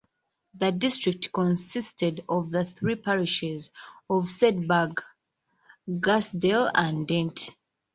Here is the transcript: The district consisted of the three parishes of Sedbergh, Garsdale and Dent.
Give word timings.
The 0.55 0.71
district 0.71 1.31
consisted 1.31 2.25
of 2.27 2.49
the 2.49 2.65
three 2.65 2.95
parishes 2.95 3.69
of 4.09 4.29
Sedbergh, 4.29 4.97
Garsdale 5.87 6.71
and 6.73 7.07
Dent. 7.07 7.49